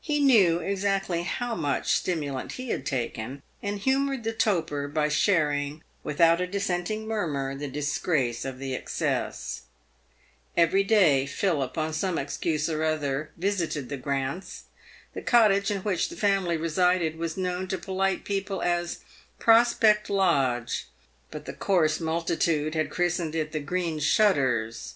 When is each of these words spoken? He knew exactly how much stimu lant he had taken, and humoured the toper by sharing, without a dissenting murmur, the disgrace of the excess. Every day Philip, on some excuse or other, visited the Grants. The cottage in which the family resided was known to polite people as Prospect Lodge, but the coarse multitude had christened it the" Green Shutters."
He 0.00 0.20
knew 0.20 0.60
exactly 0.60 1.22
how 1.24 1.54
much 1.54 1.92
stimu 2.02 2.32
lant 2.32 2.52
he 2.52 2.70
had 2.70 2.86
taken, 2.86 3.42
and 3.62 3.78
humoured 3.78 4.24
the 4.24 4.32
toper 4.32 4.88
by 4.88 5.10
sharing, 5.10 5.82
without 6.02 6.40
a 6.40 6.46
dissenting 6.46 7.06
murmur, 7.06 7.54
the 7.54 7.68
disgrace 7.68 8.46
of 8.46 8.58
the 8.58 8.74
excess. 8.74 9.64
Every 10.56 10.82
day 10.82 11.26
Philip, 11.26 11.76
on 11.76 11.92
some 11.92 12.16
excuse 12.16 12.70
or 12.70 12.84
other, 12.84 13.32
visited 13.36 13.90
the 13.90 13.98
Grants. 13.98 14.62
The 15.12 15.20
cottage 15.20 15.70
in 15.70 15.82
which 15.82 16.08
the 16.08 16.16
family 16.16 16.56
resided 16.56 17.16
was 17.18 17.36
known 17.36 17.68
to 17.68 17.76
polite 17.76 18.24
people 18.24 18.62
as 18.62 19.00
Prospect 19.38 20.08
Lodge, 20.08 20.86
but 21.30 21.44
the 21.44 21.52
coarse 21.52 22.00
multitude 22.00 22.74
had 22.74 22.88
christened 22.88 23.34
it 23.34 23.52
the" 23.52 23.60
Green 23.70 23.98
Shutters." 23.98 24.94